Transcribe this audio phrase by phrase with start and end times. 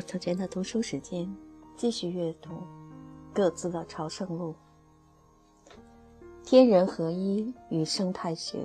[0.00, 1.30] 特珍的读书时间，
[1.76, 2.50] 继续阅读
[3.32, 4.54] 各自的朝圣路。
[6.42, 8.58] 天人合一与生态学。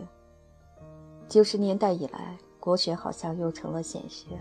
[1.28, 4.40] 九十年代以来，国学好像又成了显学，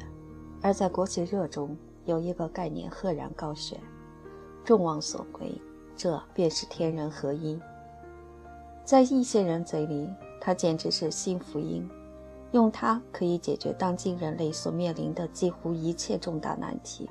[0.62, 3.80] 而在国学热中，有一个概念赫然高悬，
[4.64, 5.60] 众望所归，
[5.96, 7.60] 这便是天人合一。
[8.84, 10.08] 在一些人嘴里，
[10.40, 11.88] 它简直是新福音。
[12.56, 17.06] 用它可以解决当今人类所面临的几乎一切重大难题。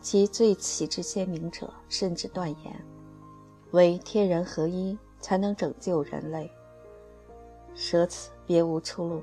[0.00, 2.84] 其最旗帜鲜明者甚至断言，
[3.70, 6.50] 唯天人合一才能拯救人类，
[7.74, 9.22] 舍此别无出路。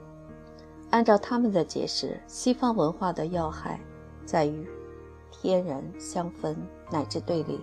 [0.92, 3.80] 按照他们的解释，西方文化的要害
[4.26, 4.66] 在于
[5.30, 6.56] 天人相分
[6.90, 7.60] 乃至对立，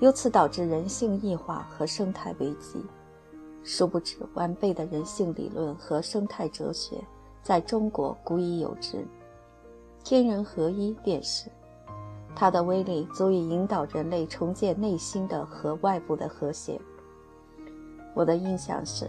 [0.00, 2.82] 由此导致人性异化和生态危机。
[3.70, 6.96] 殊不知，完备的人性理论和生态哲学
[7.42, 9.06] 在中国古已有之。
[10.02, 11.50] 天人合一便是，
[12.34, 16.80] 它的威力足以引导人类重建内心的和外部的和谐。
[18.14, 19.06] 我的印象是，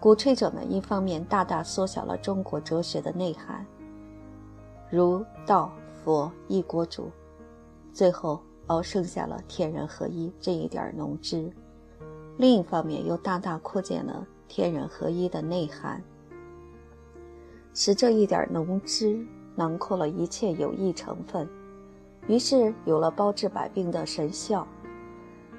[0.00, 3.66] 鼓吹者们一方面大大缩小了中国哲学的内涵，
[4.90, 5.70] 如道、
[6.02, 7.10] 佛一国主，
[7.92, 11.52] 最后熬剩下了天人合一这一点浓汁。
[12.38, 16.00] 另一方面，又大大扩建了天人合一的内涵，
[17.74, 19.18] 使这一点浓汁
[19.56, 21.48] 囊括了一切有益成分，
[22.28, 24.64] 于是有了包治百病的神效。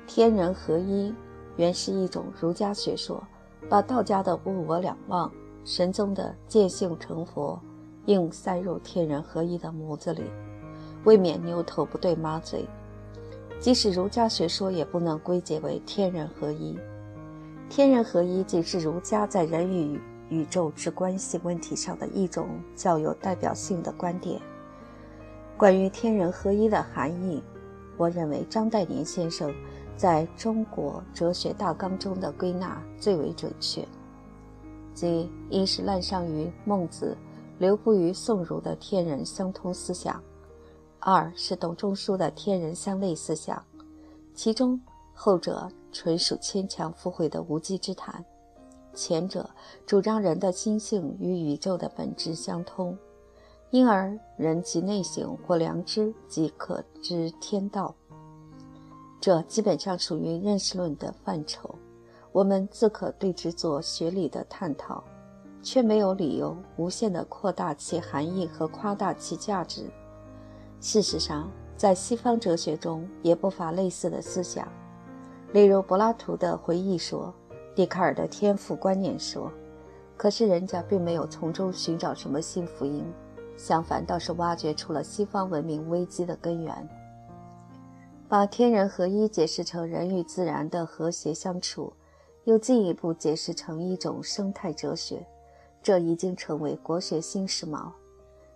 [0.08, 1.13] 天人合一
[1.58, 3.21] 原是一种儒家学说，
[3.67, 5.30] 把道家的物我两忘、
[5.66, 7.59] 神宗的见性成佛，
[8.05, 10.23] 硬塞入天人合一的模子里，
[11.03, 12.65] 未免牛头不对马嘴。
[13.59, 16.77] 即使儒家学说也不能归结为天人合一。
[17.70, 19.99] 天人合一仅是儒家在人与
[20.30, 24.42] 宇宙之关系问题上的一种较有代表性的观点。
[25.58, 27.43] 关于天人合一的含义，
[27.97, 29.53] 我认为张岱年先生
[29.97, 33.86] 在中国哲学大纲中的归纳最为准确，
[34.93, 37.17] 即一是滥觞于孟子、
[37.58, 40.23] 流布于宋儒的天人相通思想。
[40.99, 43.64] 二是董仲舒的天人相类思想，
[44.33, 44.80] 其中
[45.14, 48.23] 后者纯属牵强附会的无稽之谈，
[48.93, 49.49] 前者
[49.86, 52.98] 主张人的心性与宇宙的本质相通，
[53.70, 57.95] 因而人即内省或良知即可知天道。
[59.21, 61.73] 这基本上属于认识论的范畴，
[62.32, 65.04] 我们自可对之做学理的探讨，
[65.61, 69.89] 却没有理由无限地扩大其含义和夸大其价值。
[70.81, 74.67] 事实上，在西方哲学中也不乏类似的思想，
[75.51, 77.33] 例如柏拉图的回忆说，
[77.75, 79.51] 笛卡尔的天赋观念说。
[80.15, 83.05] 可是人家并没有从中寻找什么新福音，
[83.55, 86.89] 相反倒是挖掘出了西方文明危机的根源，
[88.27, 91.93] 把天人合一解释成人与自然的和谐相处，
[92.43, 95.25] 又进一步解释成一种生态哲学，
[95.81, 97.89] 这已经成为国学新时髦。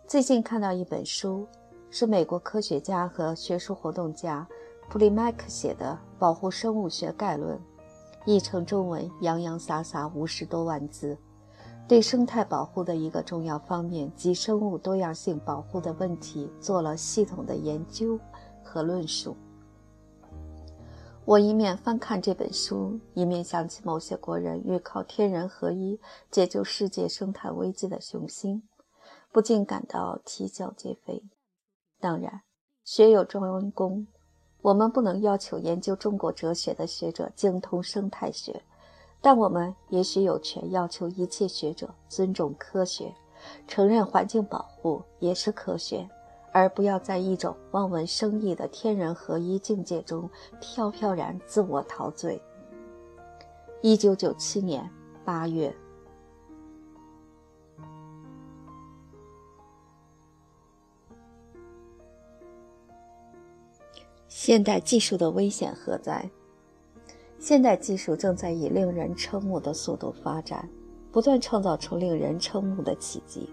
[0.05, 1.47] 最近看到一本书。
[1.95, 4.47] 是美国科学家和学术活动家
[4.89, 7.55] 普利麦克写的《保护生物学概论》，
[8.25, 11.15] 译成中文洋洋洒洒五十多万字，
[11.87, 18.19] 对生态保护的一个重要方面及生物多样性保护的问题做了系统的研究
[18.63, 19.37] 和论述。
[21.25, 25.99] 我一面翻看这本书，一面想起某些国人欲靠天人合一
[26.31, 28.63] 解救世界生态危机的雄心，
[29.31, 31.21] 不禁感到啼笑皆非。
[32.03, 32.41] 当然，
[32.83, 34.05] 学有专攻，
[34.61, 38.61] 我们不能要求研究中国哲学的学者精通生态学，
[39.21, 43.15] 但我们也许有权要求一切学者尊重科学，
[43.69, 46.05] 承认环境保护也是科学，
[46.51, 50.29] 而不要在一种望文生义的天人合一境界中
[50.59, 52.41] 飘飘然自我陶醉。
[53.81, 54.89] 一九九七年
[55.23, 55.73] 八月。
[64.53, 66.29] 现代技术的危险何在？
[67.39, 70.69] 现代技术正在以令人瞠目的速度发展，
[71.11, 73.49] 不断创造出令人瞠目的奇迹。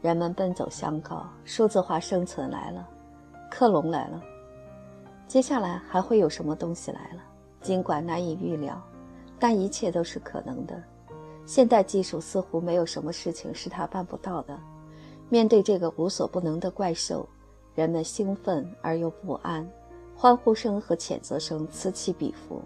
[0.00, 2.88] 人们奔走相告，数字化生存来了，
[3.50, 4.22] 克隆来了。
[5.26, 7.20] 接下来还会有什么东西来了？
[7.60, 8.80] 尽管难以预料，
[9.40, 10.80] 但一切都是可能的。
[11.44, 14.56] 现代技术似乎没有什么事情是他办不到的。
[15.28, 17.28] 面对这个无所不能的怪兽，
[17.74, 19.68] 人们兴奋而又不安。
[20.16, 22.62] 欢呼声和谴责声此起彼伏，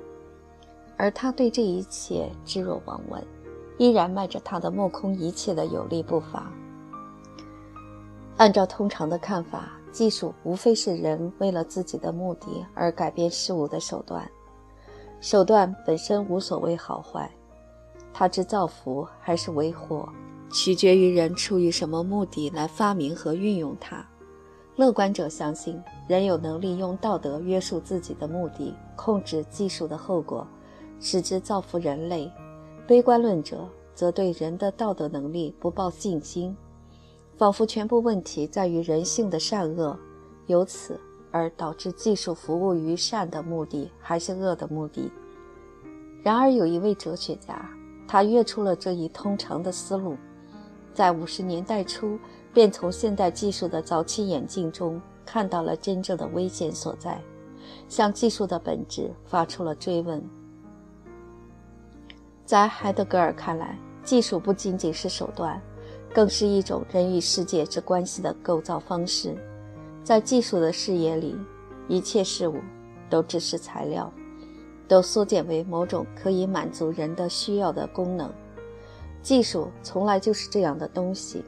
[0.97, 3.27] 而他对这一切置若罔闻，
[3.79, 6.53] 依然迈着他的目空一切的有力步伐。
[8.37, 14.31] 按照通常的看法，技术无非是人为了自己的目的而改变事物的手段，
[15.21, 17.29] 手段本身无所谓好坏，
[18.13, 20.09] 它之造福还是为祸，
[20.53, 24.07] 取决于人出于什么目的来发明和运用它。
[24.79, 30.47] 乐观者相信人有能力用道德约束自己的目的，控制技术的后果，
[31.01, 32.31] 使之造福人类；
[32.87, 36.57] 悲观论者则对人的道德能力不抱信心，
[37.37, 39.99] 仿佛全部问题在于人性的善恶，
[40.47, 40.97] 由此
[41.33, 45.11] 而导致技术服务于善的目的还是恶的目的。
[46.23, 47.69] 然而，有一位哲学家，
[48.07, 50.17] 他跃出了这一通常的思路，
[50.95, 52.17] 在五十年代初。
[52.59, 57.23] 便从现代技术的早期演进中看到了真正的危险所在，
[57.89, 60.21] 向技术的本质发出了追问。
[62.45, 65.63] 在海德格尔看来，技术不仅仅是手段，
[66.13, 69.37] 更是一种人与世界之关系的构造方式。
[70.03, 71.37] 在技术的视野里，
[71.87, 72.57] 一切事物
[73.09, 74.13] 都只是材料，
[74.89, 78.29] 都缩减为某种可以满足人的需要的功能。
[79.23, 81.45] 技术从来就是这样的东西。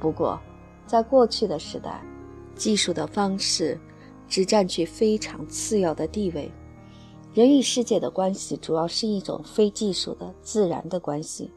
[0.00, 0.40] 不过，
[0.86, 2.02] 在过去的时代，
[2.54, 3.78] 技术的方式
[4.28, 6.50] 只占据非常次要的地位。
[7.34, 11.52] 人与世界的关系主要是一种非技术的自然的关系。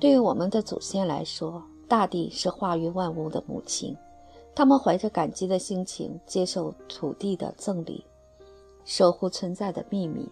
[0.00, 3.96] 对于我们的祖先来说，大地是化育万物的母亲，
[4.54, 8.04] 他们怀着感激的心情接受土地的赠礼，
[8.84, 10.28] 守护存在的秘密。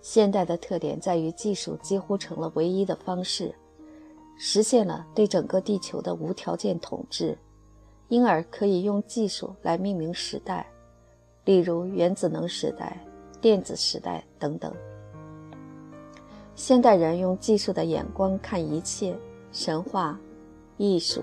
[0.00, 3.54] 现代的特点在于，技术几乎成了唯一的方式。
[4.36, 7.38] 实现了对整个地球的无条件统治，
[8.08, 10.66] 因而可以用技术来命名时代，
[11.44, 13.00] 例如原子能时代、
[13.40, 14.72] 电子时代等等。
[16.54, 19.16] 现代人用技术的眼光看一切，
[19.50, 20.18] 神话、
[20.76, 21.22] 艺术、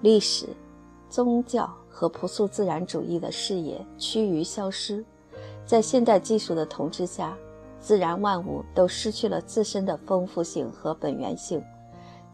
[0.00, 0.48] 历史、
[1.08, 5.04] 宗教和朴素自然主义的视野趋于消失。
[5.66, 7.36] 在现代技术的统治下，
[7.80, 11.62] 自然万物都失去了自身的丰富性和本源性。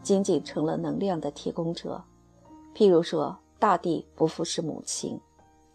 [0.03, 2.03] 仅仅成了能量的提供者，
[2.75, 5.19] 譬如说，大地不复是母亲，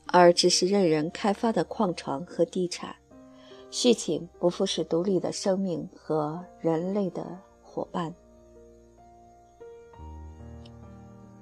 [0.07, 2.91] 而只是任人开发的矿床和地产；
[3.71, 7.25] 畜禽不复是独立的生命和人类的
[7.63, 8.13] 伙伴，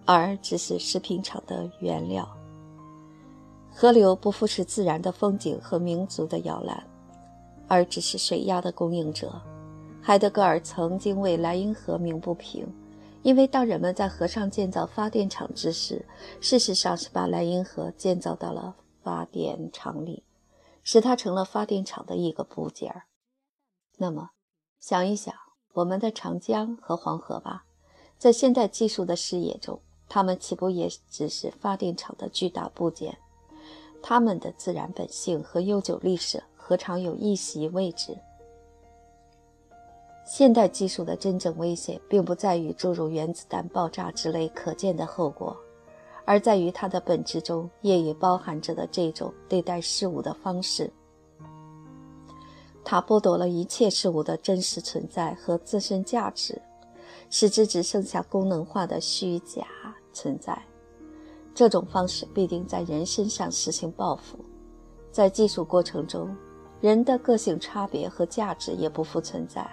[0.04, 2.24] 而只是食品厂的原料；
[3.72, 6.86] 河流不复是自然的风景和民族的摇篮，
[7.66, 9.40] 而只是水压的供应者。
[10.06, 12.68] 海德格尔曾经为莱茵河鸣不平，
[13.22, 16.04] 因为当人们在河上建造发电厂之时，
[16.42, 20.22] 事实上是把莱茵河建造到了发电厂里，
[20.82, 23.04] 使它成了发电厂的一个部件儿。
[23.96, 24.32] 那么，
[24.78, 25.34] 想一想
[25.72, 27.64] 我们的长江和黄河吧，
[28.18, 33.16] 在现代技术的视野中，它们岂不也只是发电厂的巨大部件？
[34.02, 38.14] 它们的自然本性和悠久历史何尝有一席位置？
[40.24, 45.54] 现代技术的真正危险，并不在于诸如原子弹爆炸之类可见的后果，
[46.24, 50.90] 而在于它的本质中业已包含着的这种对待事物的方式。
[52.82, 56.60] 它剥夺了一切事物的真实存在和自身价值，
[57.28, 59.66] 使之只剩下功能化的虚假
[60.12, 60.58] 存在。
[61.54, 64.38] 这种方式必定在人身上实行报复。
[65.12, 66.34] 在技术过程中，
[66.80, 69.64] 人的个性差别和价值也不复存在。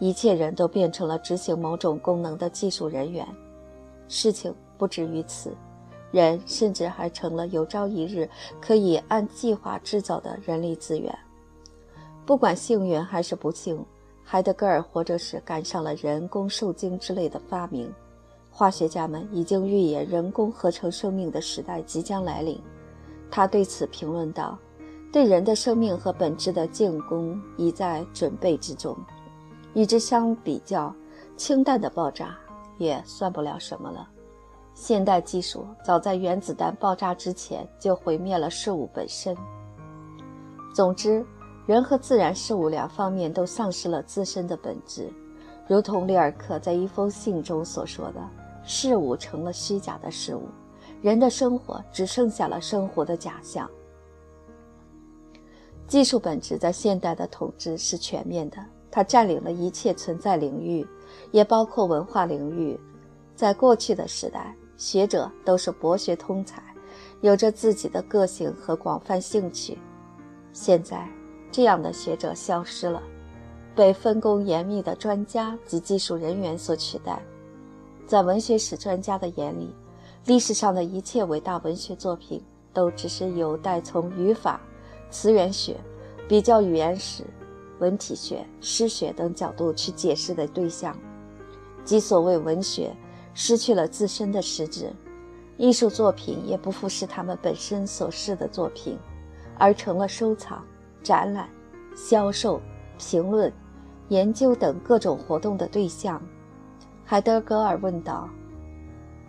[0.00, 3.26] 一切人都变成了执行某种功能的技术人员，
[4.08, 5.52] 事情不止于此，
[6.10, 8.28] 人甚至还成了有朝一日
[8.60, 11.16] 可以按计划制造的人力资源。
[12.26, 13.84] 不管幸运还是不幸，
[14.22, 17.92] 海德格尔活着时赶上了人工受精之类的发明，
[18.50, 22.60] 化学家们已经预言人工合成生命的时代即将来临。
[23.30, 24.58] 他对此评论道
[25.12, 28.96] ：“对人的生命和本质的进攻已在准备之中。”
[29.74, 30.94] 与之相比较，
[31.36, 32.36] 氢弹的爆炸
[32.78, 34.08] 也算不了什么了。
[34.72, 39.36] 现代技术早在原子弹爆炸之前就毁灭了事物本身。
[40.74, 41.24] 总之，
[41.66, 45.12] 人和自然事物两方面都丧失了自身的本质，
[45.68, 48.20] 如同里尔克在一封信中所说的
[48.64, 50.48] ：“事物成了虚假的事物，
[51.00, 53.70] 人的生活只剩下了生活的假象。”
[55.86, 58.56] 技术本质在现代的统治是全面的。
[58.94, 60.86] 它占领了一切存在领域，
[61.32, 62.78] 也包括文化领域。
[63.34, 66.62] 在过去的时代，学者都是博学通才，
[67.20, 69.76] 有着自己的个性和广泛兴趣。
[70.52, 71.08] 现在，
[71.50, 73.02] 这样的学者消失了，
[73.74, 77.20] 被分工严密的专家及技术人员所取代。
[78.06, 79.74] 在文学史专家的眼里，
[80.26, 82.40] 历史上的一切伟大文学作品，
[82.72, 84.60] 都只是有待从语法、
[85.10, 85.76] 词源学、
[86.28, 87.24] 比较语言史、
[87.78, 90.96] 文体学、诗学等角度去解释的对象。
[91.84, 92.94] 即所谓文学，
[93.34, 94.88] 失去了自身的实质；
[95.56, 98.98] 艺术作品也不复是他们本身所示的作品，
[99.58, 100.64] 而成了收藏、
[101.02, 101.48] 展览、
[101.94, 102.60] 销售、
[102.98, 103.52] 评论、
[104.08, 106.22] 研究等各种活动的对象。
[107.04, 108.28] 海德格尔问道：“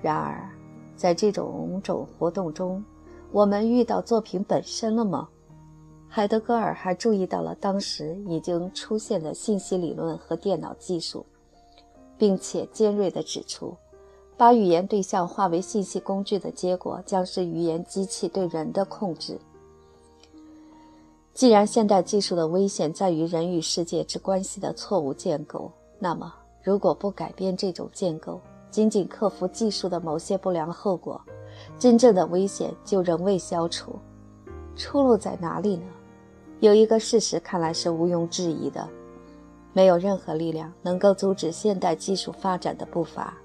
[0.01, 0.47] 然而。”
[0.95, 2.81] 在这种种活动中，
[3.33, 5.27] 我们遇到作品本身了吗？
[6.15, 11.25] 海德格尔还注意到了当时已经出现的信息理论和电脑技术，
[12.17, 13.75] 并且尖锐地指出，
[14.37, 19.37] 把语言对象化为信息工具的结果将是语言机器对人的控制。
[21.33, 25.69] 既然现代技术的危险在于人与世界之关系的错误建构，
[25.99, 28.39] 那么如果不改变这种建构，
[28.71, 31.21] 仅仅克服技术的某些不良后果，
[31.77, 33.99] 真正的危险就仍未消除。
[34.77, 35.85] 出路在哪里呢？
[36.65, 38.89] 有一个事实看来是毋庸置疑的：
[39.71, 43.37] 没有任何力量能够阻止现代技术发展的步伐，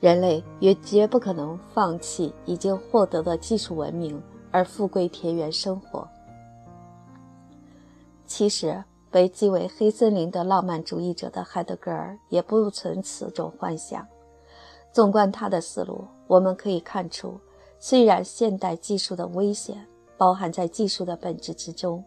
[0.00, 4.18] 人类也绝不可能放弃已经获得的技术文明
[4.50, 6.08] 而复归田园生活。
[8.24, 14.06] 其实，被讥为“黑森林”的浪漫主义者的海德格尔也不存此种幻想。
[14.90, 17.38] 纵观他的思路，我们可以看出，
[17.78, 22.02] 虽然现代技术的危险包含在技术的本质之中，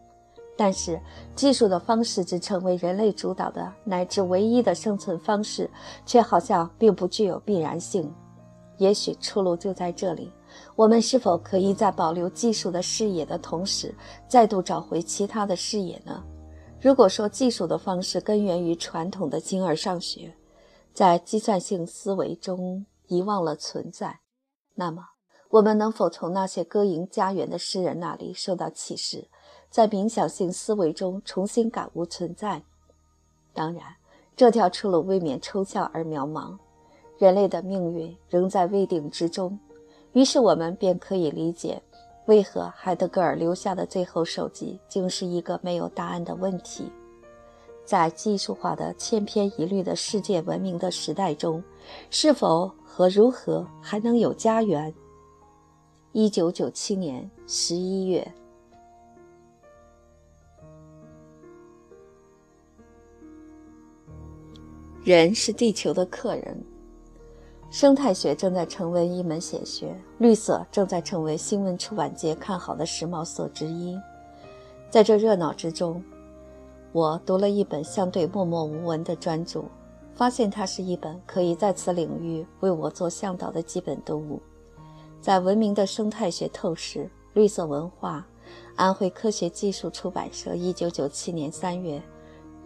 [0.58, 1.00] 但是
[1.36, 5.70] 技术的方式只成为人类主导的乃至唯一的生存方式，
[6.04, 8.12] 却好像并不具有必然性。
[8.76, 10.32] 也许出路就在这里：
[10.74, 13.94] 我们是否可以在保留技术的视野的同时，
[14.26, 16.24] 再度找回其他的视野呢？
[16.80, 20.34] 如果说技术的方式根源于传统的形而上学，
[20.92, 24.18] 在计算性思维中遗忘了存在，
[24.74, 25.04] 那么
[25.50, 29.28] 我们能否从那些歌吟家园的诗人那里受到启示，
[29.70, 32.62] 在冥想性思维中重新感悟存在？
[33.52, 33.82] 当然，
[34.36, 36.56] 这条出路未免抽象而渺茫，
[37.18, 39.58] 人类的命运仍在未定之中。
[40.12, 41.80] 于是，我们便可以理解，
[42.26, 46.90] 为何海德格尔留下的最后手记竟是一个没有答案的问题。
[47.84, 51.62] 在技术化的千篇一律的世界文明的时代中，
[52.10, 54.92] 是否和如何还能有家园？
[56.12, 58.30] 一九九七年十一月，
[65.16, 66.62] 人是地球的客人。
[67.70, 73.98] 生态学正在成为一门显学，绿色正在成为新闻出版界看好的时髦色之一。
[74.90, 76.02] 在这热闹之中。
[76.92, 79.64] 我读了一本相对默默无闻的专著，
[80.14, 84.40] 发现它是一本可以在此领域为我做向导的基本读物。
[85.20, 88.26] 在《文明的生态学透视：绿色文化》，
[88.74, 92.02] 安徽科学技术出版社，一九九七年三月。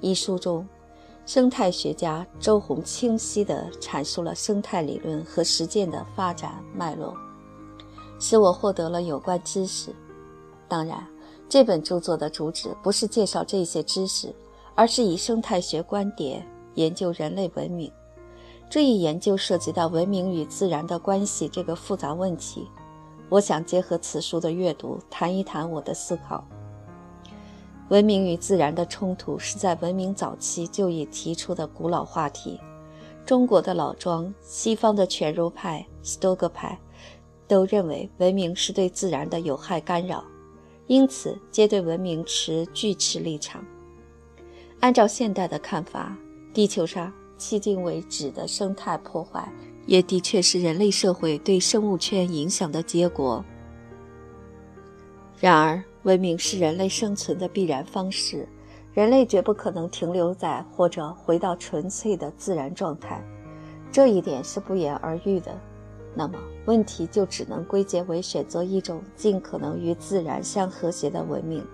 [0.00, 0.66] 一书中，
[1.24, 7.16] 生态学家周红清晰地阐述了生态理论和实践的发展脉络，
[8.18, 9.94] 使我获得了有关知识。
[10.68, 11.06] 当然。
[11.48, 14.34] 这本著作的主旨不是介绍这些知识，
[14.74, 16.42] 而是以生态学观点
[16.76, 17.92] 研究人类文明。
[18.70, 22.66] 这一研究涉及到文明与自然的关系这个复杂问题。
[23.28, 26.42] 我想结合此书的阅读，谈一谈我的思考。
[27.92, 32.58] 文明与自然的冲突是在文明早期就已提出的古老话题。
[33.26, 36.80] 中国的老庄、西方的犬儒派、斯多葛派，
[37.46, 40.24] 都认为文明是对自然的有害干扰。
[40.86, 43.62] 因此，皆对文明持拒斥立场。
[44.80, 46.16] 按照现代的看法，
[46.54, 49.46] 地球上迄今为止的生态破坏，
[49.84, 53.44] 也的确是人类社会对生物圈影响的结果。
[55.38, 58.48] 然而，文明是人类生存的必然方式，
[58.92, 63.22] 人类绝不可能停留在或者回到纯粹的自然状态，
[63.92, 65.56] 这一点是不言而喻的。
[66.14, 71.64] 那么，问题就只能归结为选择一种尽可能与自然相和谐的文明。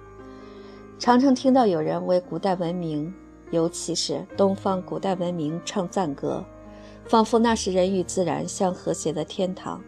[0.99, 3.13] 常常听到有人为古代文明，
[3.51, 6.45] 尤其是东方古代文明唱赞歌，
[7.07, 9.83] 仿佛那是人与自然相和谐的天堂，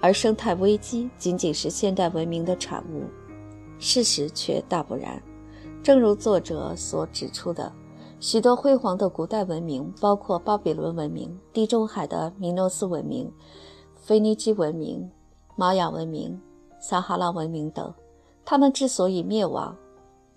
[0.00, 3.04] 而生态危机仅仅是现代文明的产物。
[3.82, 5.20] 事实却大不然。
[5.82, 7.72] 正如作者所指出的，
[8.20, 13.28] 许多辉煌的古代文明，包括巴比伦文明、地中海的米诺斯文明。
[13.96, 15.10] 腓尼基文明、
[15.56, 16.40] 玛雅文明、
[16.80, 17.92] 撒哈拉文明等，
[18.44, 19.76] 他们之所以灭亡，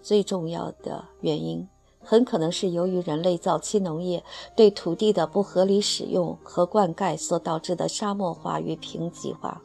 [0.01, 1.67] 最重要的原因
[1.99, 4.23] 很可能是由于人类早期农业
[4.55, 9.61] 对土地的不合理使用和灌溉所导致的沙漠化与贫瘠化，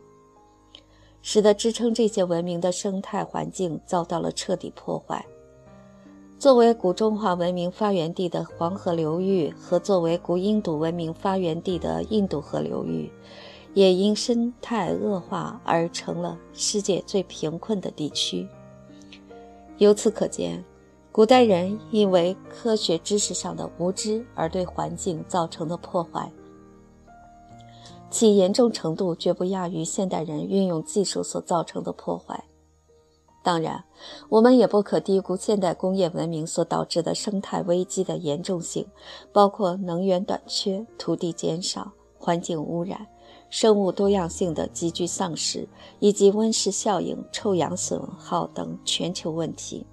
[1.23, 5.25] 使得支撑这些文明的生态环境遭到了彻底破坏。
[6.39, 13.11] 作为古中华文明发源地的黄河流域和作为古印度文明发源地的印度河流域，
[13.75, 18.49] 也因生态恶化而成了世界最贫困的地区。
[19.79, 20.65] 由此可见。
[21.13, 26.31] 古代人因为科学知识上的无知而对环境造成的破坏，
[28.11, 32.45] 其严重程度绝不亚于现代人运用技术所造成的破坏。
[33.43, 33.83] 当然，
[34.29, 38.87] 我们也不可低估现代工业文明所导致的生态危机的严重性，
[39.33, 43.07] 包括能源短缺、土地减少、环境污染、
[43.49, 45.67] 生物多样性的急剧丧失，
[46.01, 49.87] 以及温室效应、臭氧损耗等全球问题。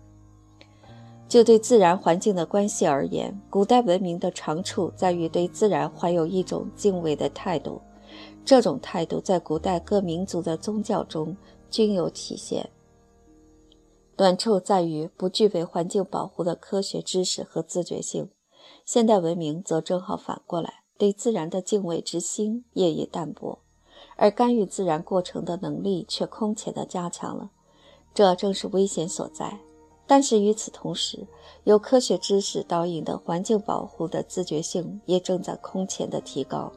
[1.29, 7.81] 就对自然环境的关系而言，古代文明的长处在于对自然怀有一种敬畏的态度。
[8.47, 11.35] 这种态度在古代各民族的宗教中
[11.69, 12.69] 均有体现。
[14.15, 18.29] 短处在于不具备环境保护的科学知识和自觉性。
[18.85, 23.59] 现代文明则正好反过来，对自然的敬畏之心业已淡薄，
[24.15, 27.51] 而干预自然过程的能力却空前的加强了。
[28.13, 29.59] 这正是危险所在。
[30.07, 31.27] 但是与此同时，
[31.65, 36.71] 由科学知识导引的环境保护的自觉性也正在空前的提高。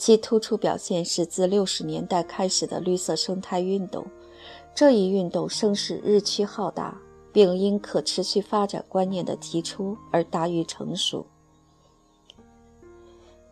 [0.00, 4.06] 其突出表现是自六十年代开始的绿色生态运动。
[4.74, 6.98] 这一运动声势日趋浩大，
[7.34, 11.26] 并因可持续发展观念的提出而达于成熟。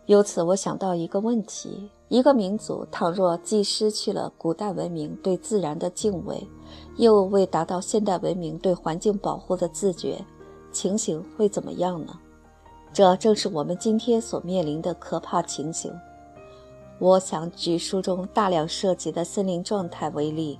[0.07, 6.49] 由此，我想到一个问题：一个民族倘若既失去了古代文明对自然的敬畏，
[6.97, 10.25] 又未达到现代文明对环境保护的自觉，
[10.73, 12.19] 情形会怎么样呢？
[12.91, 15.93] 这正是我们今天所面临的可怕情形。
[16.99, 20.59] 我想举书中大量涉及的森林状态为例。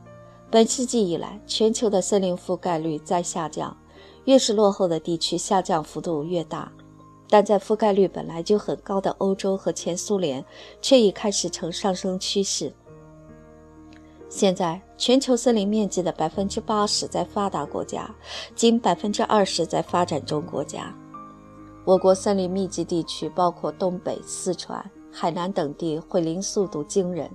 [0.51, 3.77] 本世纪以来，全球的森林覆盖率在下降，
[4.25, 6.71] 越是落后的地区，下降幅度越大。
[7.29, 10.43] 但在覆盖率本来就很高的欧洲和前苏联，
[10.81, 12.73] 却已开始呈上升趋势。
[14.31, 18.15] 现在，全球森林面积的百分之八十在发达国家，
[18.55, 20.95] 仅百分之二十在发展中国家。
[21.85, 24.83] 我国森林密集地区包括东北、四川、
[25.21, 27.29] 海南等地，毁林速度惊人。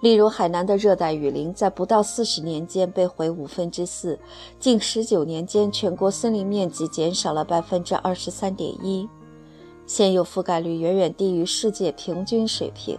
[0.00, 4.18] 例如，海南的热带雨林在不到四十年间被毁五分之四，
[4.58, 9.08] 近十九年间，全国森林面积减少了百分之二十三点一。
[9.86, 12.98] 现有覆盖率远远低于世界平均水平。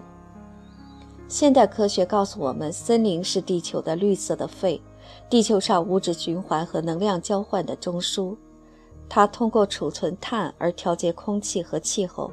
[1.28, 4.82] 现代科学告诉我们，森林是地球的绿色的肺，
[5.30, 8.34] 地球上物质循环和能量交换的中枢。
[9.10, 12.32] 它通过储存碳而调节空气和气候，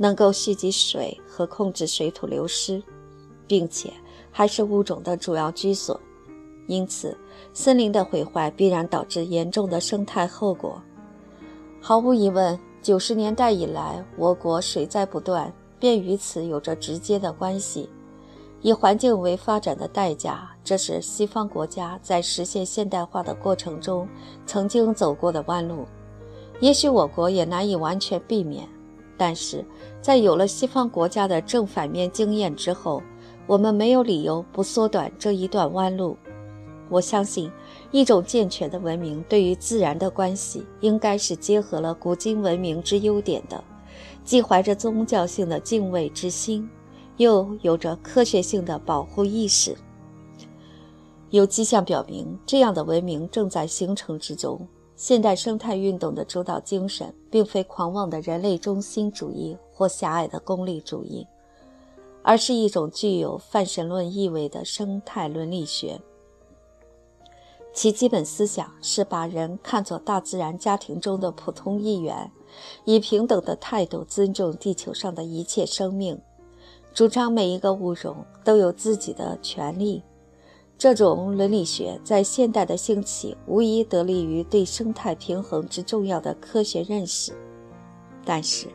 [0.00, 2.82] 能够蓄积水和控制水土流失，
[3.46, 3.92] 并且
[4.30, 6.00] 还是物种的主要居所。
[6.66, 7.14] 因此，
[7.52, 10.80] 森林的毁坏必然导致严重的生态后果。
[11.78, 12.58] 毫无疑问。
[12.82, 17.90] 九十年代以来，我国水灾不断，便与此有着直接的关系。
[18.62, 24.08] 以环境为发展的代价，这是西方国家在实现现代化的过程中
[24.46, 25.84] 曾经走过的弯路。
[26.60, 28.66] 也许我国也难以完全避免，
[29.18, 29.62] 但是
[30.00, 33.02] 在有了西方国家的正反面经验之后，
[33.46, 36.16] 我们没有理由不缩短这一段弯路。
[36.88, 37.50] 我相信。
[37.92, 43.64] 一种健全的文明对于自然的关系，应该是结合了古今文明之优点的，
[44.24, 46.70] 既怀着宗教性的敬畏之心，
[47.16, 49.76] 又有着科学性的保护意识。
[51.30, 54.64] 有迹象表明，这样的文明正在形成之中。
[54.94, 61.26] 现代生态运动的主导精神，并非狂妄的人类中心主义或狭隘的功利主义，
[62.22, 66.02] 而是一种具有泛神论意味的生态伦理学。
[67.72, 72.30] 其基本思想是把人看作大自然家庭中的普通一员，
[72.84, 76.20] 以平等的态度尊重地球上的一切生命，
[76.92, 80.02] 主张每一个物种都有自己的权利。
[80.76, 87.32] 这种伦理学在现代的兴起，无疑得力于对生态平衡之重要的科学认识。
[88.32, 88.68] 但是，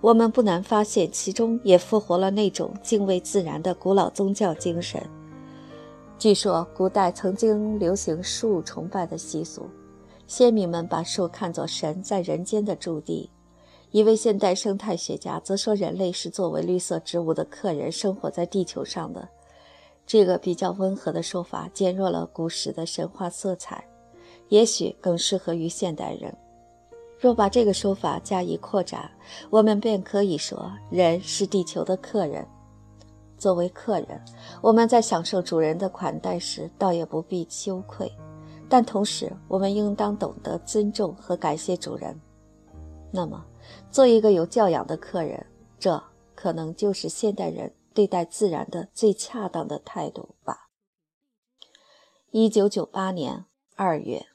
[0.00, 4.98] 我们不难发现，其中也复活了那种敬畏自然的古老宗教精神。
[6.18, 9.68] 据说古代曾经流行树崇拜的习俗，
[10.26, 13.28] 先民们把树看作神在人间的驻地。
[13.90, 19.28] 一位现代生态学家则说，人类是作为绿色植物的客人生活在地球上的。
[20.06, 23.84] 这个比较温和的说法减弱了古时的神话色彩，
[24.48, 26.34] 也许更适合于现代人。
[27.22, 29.08] 若把这个说法加以扩展，
[29.48, 32.44] 我们便可以说，人是地球的客人。
[33.38, 34.20] 作为客人，
[34.60, 38.10] 我们在享受主人的款待时，倒也不必羞愧。
[38.68, 42.20] 但同时，我们应当懂得尊重和感谢主人。
[43.12, 43.46] 那么，
[43.88, 45.46] 做一个有教养的客人，
[45.78, 46.02] 这
[46.34, 50.70] 可能就是现代人对待自然的最恰当的态度吧。
[52.32, 53.44] 一九九八年
[53.76, 54.31] 二月。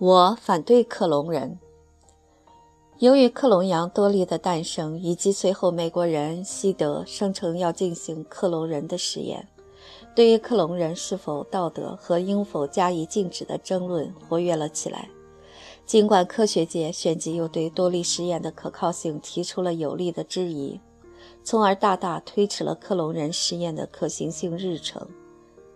[0.00, 1.58] 我反对克隆人。
[3.00, 9.46] 由于克隆羊多利的诞生，以及随后美国人西德声称要进行克隆人的实验，
[10.16, 15.10] 对于克隆人是否道德和应否加以禁止的争论活跃了起来。
[15.84, 20.80] 尽管科学界旋即又对多利实验的可靠性提出了有力的质疑，
[21.44, 25.06] 从而大大推迟了克隆人实验的可行性日程，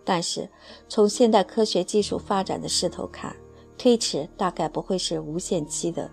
[0.03, 0.49] 但是
[0.89, 3.35] 从现代科学技术发展的势头看，
[3.77, 6.09] 推迟大概不会是无限期的，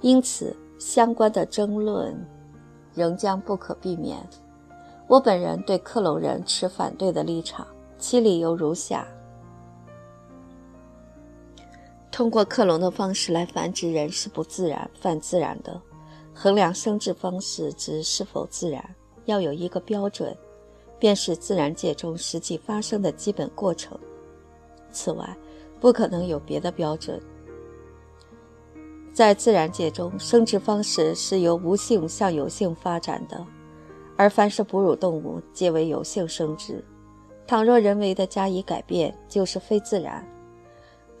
[0.00, 2.14] 因此相关的争论
[2.94, 4.18] 仍将不可避免。
[5.06, 7.66] 我本人对克隆人持反对的立场，
[7.98, 9.06] 其理由如下：
[12.10, 15.80] 通过克隆的方式来繁殖人是不自然、反自然的。
[16.34, 20.36] 衡量生殖方式之是否自然，要有一个标准，
[20.98, 23.98] 便是自然界中实际发生的基本过程。
[24.92, 25.36] 此外，
[25.80, 27.20] 不可能有别的标准。
[29.12, 33.44] 在自然界中，生殖方式是由无性向有性发展的，
[34.16, 36.84] 而凡是哺乳动物皆为有性生殖。
[37.46, 40.22] 倘若人为的加以改变，就是非自然；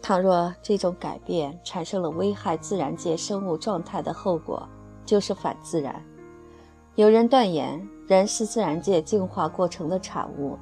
[0.00, 4.68] 倘若这种改变产生了危害自然界生物状态的后果，
[5.04, 6.04] 就是反自然。
[6.94, 10.56] 有人断言，人是自然界进化过程的产物，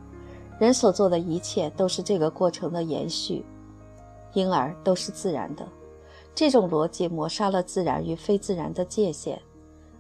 [0.59, 3.45] 人所做的一切都是这个过程的延续。
[4.37, 5.67] 婴儿都是自然的，
[6.35, 9.41] 这种逻辑抹杀了自然与非自然的界限。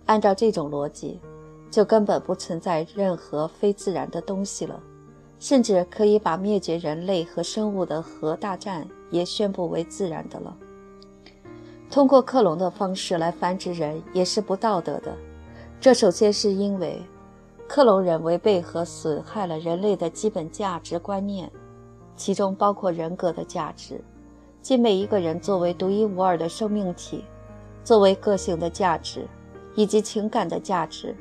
[0.04, 1.18] 按照这种逻辑，
[1.70, 4.78] 就根本不存在任何非自然的东西了，
[5.38, 10.54] 甚至可以把灭绝人类和生物的核大战也宣布为自然的了。
[11.90, 15.16] 通过克隆的方式来繁殖人也是不道德的。
[15.80, 17.00] 这首先是因为
[17.66, 21.50] 克隆人违背和损害了人类的基本价值观念，
[22.16, 23.98] 其中包括人格的价值。
[24.66, 27.22] 即每一个人作为独一无二的生命体，
[27.84, 29.24] 作为个性的价值，
[29.76, 31.14] 以及情感的价值，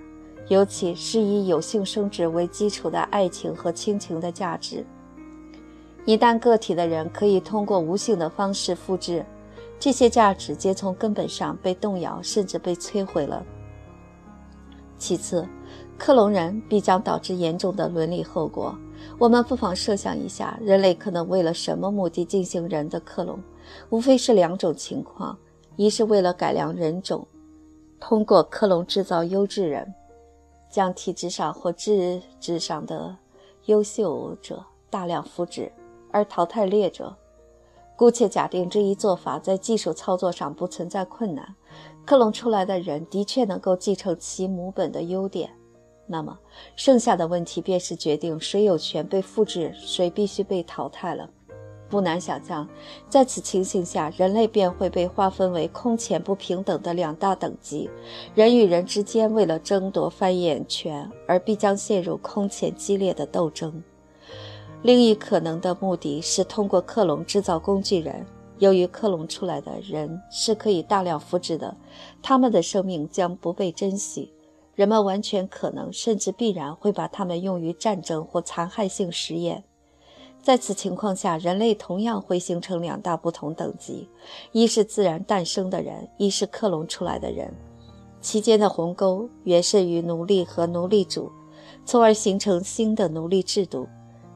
[0.48, 4.84] 尤其是以有性生殖为基础的爱情和亲情的价值。
[6.06, 9.24] 一旦个体的人可以通过无性的方式复制，
[9.78, 13.46] 这些价值皆从根本上被动摇，甚至被摧毁了。
[14.98, 15.48] 其次，
[16.00, 18.76] 克隆人必将导致严重的伦理后果。
[19.18, 23.40] 我们不妨设想一下，人类可能为了什么目的进行人的克隆？
[23.90, 25.38] 无非是两种情况：
[25.78, 27.26] 一是为了改良人种，
[27.98, 29.94] 通过克隆制造优质人，
[30.70, 33.16] 将体质上或智智上的
[33.66, 35.72] 优秀者大量复制，
[36.12, 37.16] 而淘汰劣者。
[37.96, 41.56] 姑且假定这一做法在技术操作上不存在困难，
[42.06, 45.50] 克隆出来的人的确能够继承其母本的优点。
[46.08, 46.38] 那么，
[46.76, 51.30] 剩下的问题便是决定谁有权被复制，谁必须被淘汰了。
[51.88, 52.68] 不难想象，
[53.08, 57.90] 在此情形下，人类便会被划分为空前不平等的两大等级。
[58.34, 63.84] 人与人之间为了争夺繁衍权而必将陷入空前激烈的斗争。
[64.82, 68.26] 另一可能的目的是通过克隆制造工具人。
[68.60, 71.76] 由于克隆出来的人是可以大量复制的，
[72.22, 74.32] 他们的生命将不被珍惜。
[74.76, 79.64] 人们完全可能，甚至必然会把它们用于战争或残害性实验。
[80.44, 84.08] 在此情况下，人类同样会形成两大不同等级：
[84.52, 87.52] 一是自然诞生的人，一是克隆出来的人。
[88.22, 91.32] 其间的鸿沟原是于奴隶和奴隶主，
[91.86, 93.88] 从而形成新的奴隶制度。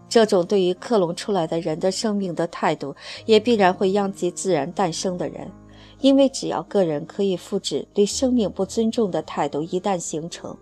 [0.08, 2.96] 这种对于克隆出来的人的生命的态度，
[3.28, 5.52] 也必然会殃及自然诞生的人。
[6.02, 10.58] 因为只要个人可以复制，对生命不尊重的态度一旦形成，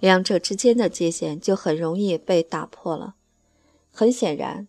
[0.00, 3.14] 两者之间的界限就很容易被打破了。
[3.92, 4.66] 很显然，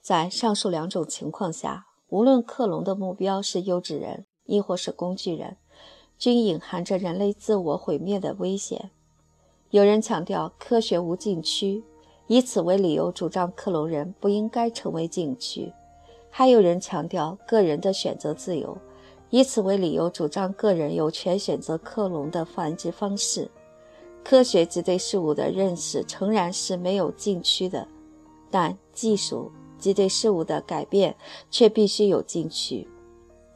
[0.00, 5.56] 在上述两种情况下，无论克隆的目标是优质人，亦或是工具人，
[6.16, 8.90] 均隐含着人类自我毁灭的危险。
[9.70, 11.82] 有人强调科学无禁区，
[12.28, 15.72] 以此为理由主张克隆人不应该成为禁区；
[16.30, 18.78] 还有人强调个人的选择自由。
[19.30, 23.50] 以此为理由，主张个人有权选择克隆的繁殖方式。
[24.24, 27.86] 科学及对事物的认识诚然是没有禁区的，
[28.50, 31.16] 但技术及对事物的改变
[31.50, 32.86] 却必须有禁区，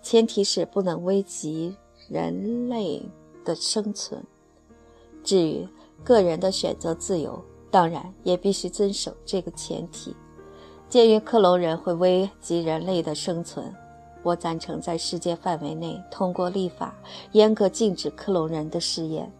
[0.03, 1.77] 前提是不能危及
[2.09, 3.03] 人类
[3.45, 4.23] 的生存。
[5.23, 5.69] 至于
[6.03, 10.17] 个人的选择自由，当然也必须遵守这个前提。
[10.89, 13.75] 鉴于克隆人会危及人类的生存，
[14.23, 16.95] 我赞成在世界范围内通过立法
[17.33, 19.31] 严格禁止克隆人的试验。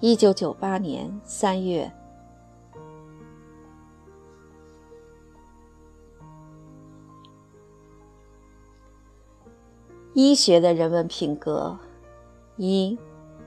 [0.00, 1.90] 一九九八年三月，
[10.12, 11.78] 医学的人文品格
[12.56, 12.98] 一。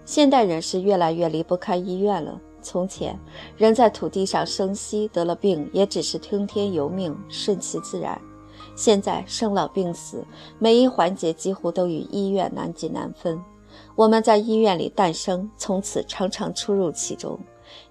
[0.03, 2.39] 现代人是越来越离不开医院了。
[2.61, 3.19] 从前，
[3.57, 8.19] 人在土地上生息，得了病也只是听天由命，顺其自然。
[8.77, 10.23] 现在，生老病死，
[10.59, 13.43] 每一环节几乎都与医院难解难分。
[13.95, 17.39] 我们在医院里诞生，从此常常出入其中，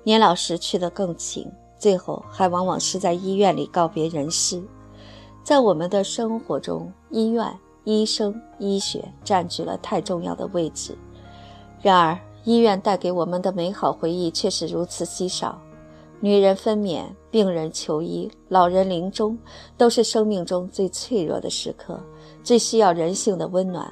[0.05, 4.63] 年老时去得更勤，最后还往往是在医院里告别人世。
[5.43, 10.97] 在我们的生活中，医院、医生、医学占据了太重要的位置。
[11.83, 15.61] 然而，医院带给我们的美好回忆却是如此稀少。
[16.27, 19.39] 女人分娩、病人求医、老人临终，
[19.79, 22.01] 都是生命中最脆弱的时刻，
[22.43, 23.89] 最需要人性的温暖。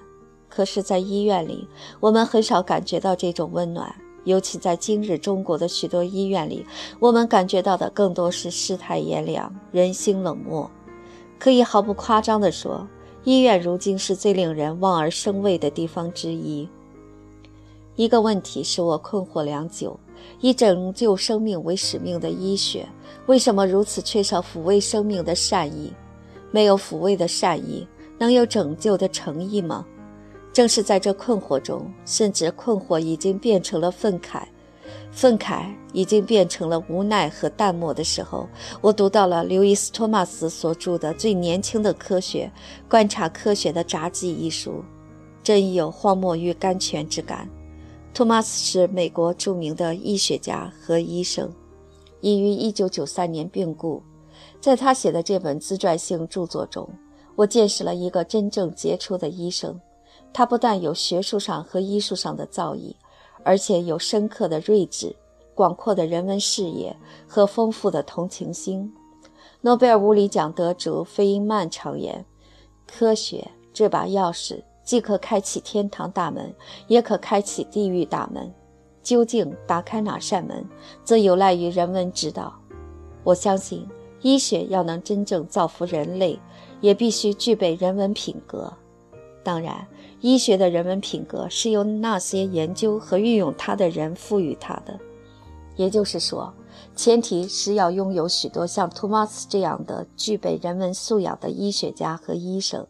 [0.49, 1.65] 可是，在医院里，
[2.01, 3.95] 我们很少感觉到这种温暖。
[4.25, 6.67] 尤其在今日中国的许多医院里，
[6.99, 10.69] 我们感觉到的更多是世态炎凉、人心冷漠。
[11.39, 12.85] 可以毫不夸张地说，
[13.23, 16.69] 医院如今是最令人望而生畏的地方之一。
[17.95, 19.97] 一个问题使我困惑良久：
[20.41, 22.87] 以拯救生命为使命的医学，
[23.27, 25.93] 为什么如此缺少抚慰生命的善意？
[26.51, 27.87] 没有抚慰的善意，
[28.19, 29.85] 能有拯救的诚意吗？
[30.53, 34.43] 正是在这困惑中，甚至困惑已经变成了愤慨，
[35.11, 38.49] 愤慨已经变成了无奈和淡漠的时候，
[38.81, 42.49] 我读到了刘易斯·托马斯所著的《最年轻的科学：
[42.89, 44.85] 观察科学的札记》一书，
[45.43, 47.49] 真有荒漠与甘泉之感。
[48.15, 51.53] 托马斯是美国著名的医学家和医生，
[52.21, 54.01] 已于1993年病故。
[54.61, 56.89] 在他写的这本自传性著作中，
[57.35, 59.81] 我见识了一个真正杰出的医生。
[60.33, 62.95] 他不但有学术上和医术上的造诣，
[63.43, 65.15] 而且有深刻的睿智、
[65.53, 66.97] 广阔的人文视野
[67.27, 68.95] 和丰富的同情心。
[69.61, 72.25] 诺贝尔物理奖得主费因曼常言
[72.87, 76.55] ：“科学这把钥匙。”既可开启天堂大门，
[76.87, 78.53] 也可开启地狱大门。
[79.03, 80.65] 究竟打开哪扇门，
[81.03, 82.55] 则有赖于人文之道。
[83.23, 83.87] 我相信，
[84.23, 86.39] 医学要能真正造福人类，
[86.81, 88.73] 也必须具备人文品格。
[89.43, 89.87] 当然，
[90.21, 94.99] 医学的人文品格是由那些研究和运用它的人赋予它的。
[95.77, 96.51] 也就是说，
[96.97, 102.87] 前提是要拥有许多像托马斯这样的具备人文素养的医学家和医生。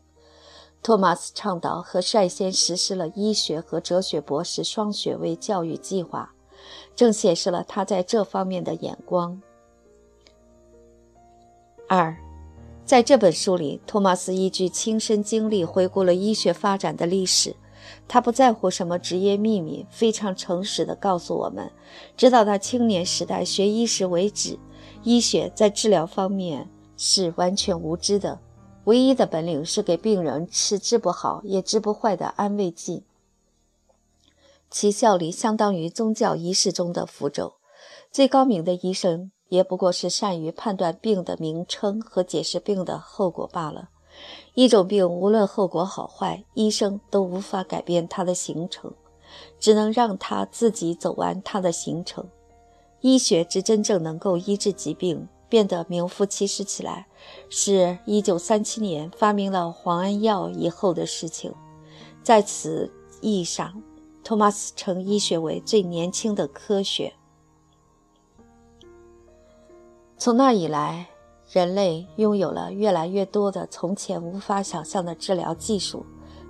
[0.84, 6.34] 托马斯倡导和率先实施了医学和哲学博士双学位教育计划，
[6.94, 9.40] 正显示了他在这方面的眼光。
[11.88, 12.14] 二，
[12.84, 17.56] 在这本书里，托马斯依据亲身经历回顾了医学发展的历史。
[18.06, 21.72] 他不在乎什么职业秘密，非常诚实地告诉我们，
[22.14, 24.58] 直到他青年时代学医时为止，
[25.02, 26.68] 医学在治疗方面
[26.98, 28.38] 是完全无知的。
[28.84, 33.02] 唯一的本领是给病人吃治不好也治不坏的安慰剂，
[34.70, 37.54] 其效力相当于宗教仪式中的符咒。
[38.10, 43.88] 最高明的医生也不过是善于判断病的名称和解释病的后果罢了。
[44.54, 48.92] 一种病无论后果好坏，医生都无法改变它的形成，
[49.58, 52.26] 只能让它自己走完它的行程。
[53.00, 55.26] 医学之真正能够医治疾病。
[55.54, 57.06] 变得名副其实起来，
[57.48, 61.54] 是一九三七年发明了磺胺药以后的事情。
[62.24, 63.80] 在此意义上，
[64.24, 67.14] 托马斯称医学为最年轻的科学。
[70.18, 71.06] 从那以来，
[71.52, 76.04] 人类拥有了越来越多的从前无法想象的治疗技术。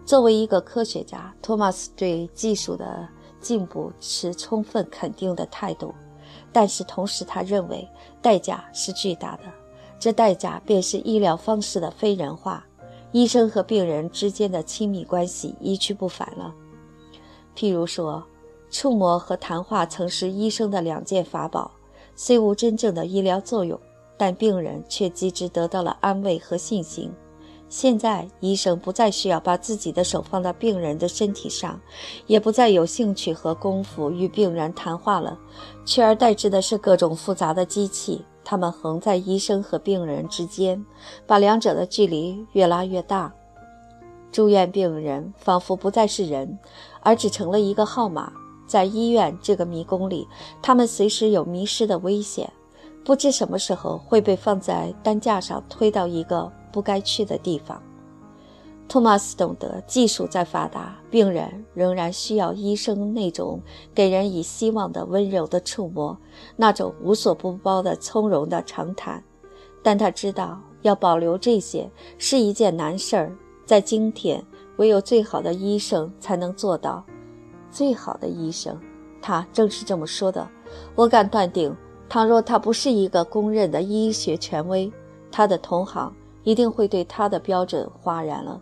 [0.06, 3.06] 作为一个科学家，托马斯对技术的
[3.38, 5.94] 进步持充分肯定的态度。
[6.52, 7.88] 但是同时，他认为
[8.24, 9.42] 代价是巨大的，
[9.98, 12.64] 这代价便是医疗方式的非人化，
[13.12, 16.54] 医生和病人之间的亲密关系一去不返了。
[17.54, 18.24] 譬如说，
[18.70, 21.70] 触摸和谈话曾是医生的两件法宝，
[22.16, 23.78] 虽无真正的医疗作用，
[24.16, 27.12] 但病人却机之得到了安慰和信心。
[27.76, 31.80] 现在，医生不再需要把自己的手放到病人的身体上，
[32.28, 35.36] 也不再有兴趣和功夫与病人谈话了，
[35.84, 38.24] 取而代之的是各种复杂的机器。
[38.44, 40.86] 他们横在医生和病人之间，
[41.26, 43.34] 把两者的距离越拉越大。
[44.30, 46.56] 住院病人仿佛不再是人，
[47.00, 48.32] 而只成了一个号码。
[48.68, 50.28] 在医院这个迷宫里，
[50.62, 52.48] 他们随时有迷失的危险，
[53.04, 56.52] 不知什么时候会被放在担架上推到一个。
[56.74, 57.80] 不该去的地方。
[58.88, 63.62] 托马斯懂得，技术再发达，病人仍然需要医生那种
[63.94, 66.18] 给人以希望的温柔的触摸，
[66.56, 69.22] 那种无所不包的从容的长谈。
[69.82, 73.32] 但他知道，要保留这些是一件难事儿。
[73.64, 74.44] 在今天，
[74.78, 77.04] 唯有最好的医生才能做到。
[77.70, 78.78] 最好的医生，
[79.22, 80.46] 他正是这么说的。
[80.94, 81.74] 我敢断定，
[82.08, 84.92] 倘若他不是一个公认的医学权威，
[85.32, 86.14] 他的同行。
[86.44, 88.60] 一定会对他的标准哗然了，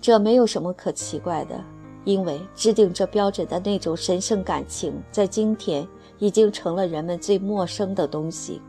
[0.00, 1.62] 这没有什么可奇怪的，
[2.04, 5.86] 因为制定这标准的那种神圣感情，在今天
[6.18, 8.62] 已经成了人们最陌生的东西。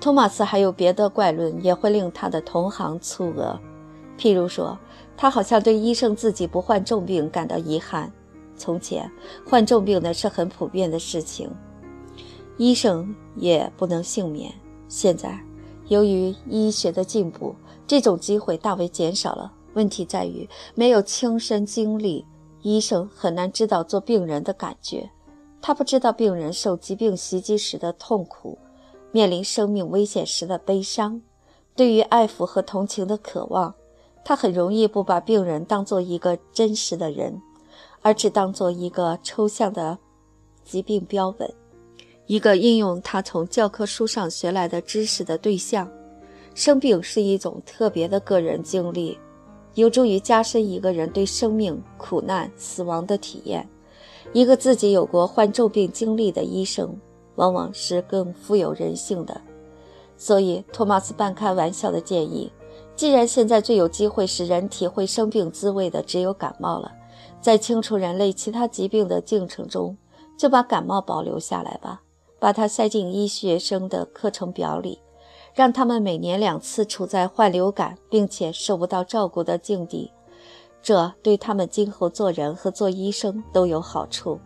[0.00, 3.60] 托马斯还有别的怪论，也会令他的同行蹙额，
[4.18, 4.78] 譬如说，
[5.14, 8.10] 他好像对医生自己不患重病感到遗憾。
[8.56, 9.10] 从前
[9.46, 11.50] 患重病的是很普遍的事情，
[12.56, 14.50] 医生也不能幸免。
[14.88, 15.38] 现在。
[15.90, 17.52] 由于医学的进步，
[17.84, 19.52] 这种机会大为减少了。
[19.74, 22.24] 问题在于没有亲身经历，
[22.62, 25.10] 医生很难知道做病人的感觉。
[25.60, 28.56] 他不知道病人受疾病袭击时的痛苦，
[29.10, 31.20] 面临生命危险时的悲伤，
[31.74, 33.74] 对于爱抚和同情的渴望。
[34.24, 37.42] 他很容易不把病人当做一个真实的人，
[38.00, 39.98] 而只当做一个抽象的
[40.62, 41.52] 疾病标本。
[42.30, 45.90] 一个应用他从教科书上学来的知识的对象，
[46.54, 49.18] 生病是一种特别的个人经历，
[49.74, 53.68] 有助于加深一个人对生命、苦难、死亡的体验。
[54.32, 56.96] 一个自己有过患重病经历的医生，
[57.34, 59.40] 往往是更富有人性的。
[60.16, 62.48] 所以，托马斯半开玩笑的建议：
[62.94, 66.92] 既然现在最有机会使人体会生病滋味的只有感冒了，
[67.40, 69.96] 在清除人类其他疾病的进程中，
[70.38, 72.00] 就把感冒保留下来吧。
[72.40, 74.98] 把它塞进医学生的课程表里，
[75.54, 80.10] 让他们每年两次处在患流感并且受不到照顾的境地，
[80.82, 84.40] 这对他们今后做人和做医生都有好处。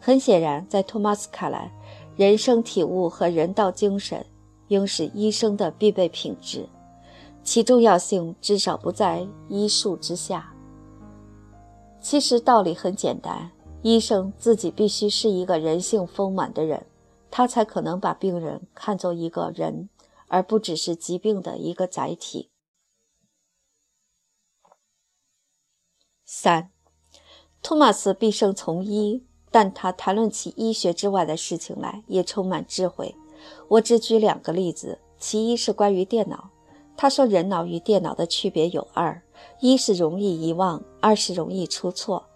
[0.00, 1.72] 很显然，在托马斯看来，
[2.16, 4.24] 人生体悟和人道精神
[4.68, 6.68] 应是医生的必备品质，
[7.42, 10.54] 其重要性至少不在医术之下。
[12.00, 13.50] 其实道理很简单，
[13.82, 16.80] 医生自己必须是一个人性丰满的人。
[17.30, 19.88] 他才可能把病人看作一个人，
[20.26, 22.50] 而不只是疾病的一个载体。
[26.24, 26.70] 三，
[27.62, 33.14] 托马斯毕生从医，但他谈论起医学之外的事情来也充满智慧。
[33.68, 36.50] 我只举两个例子，其一是关于电脑。
[36.96, 39.22] 他说，人脑与电脑的区别有二：
[39.60, 42.26] 一是容易遗忘，二是容易出错。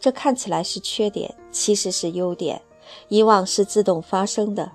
[0.00, 2.60] 这看起来是缺点，其实是优点。
[3.08, 4.72] 遗忘是自动发生的，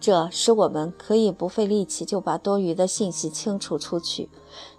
[0.00, 4.28] 这使我们可以不费力气就把多余的信息清除出去，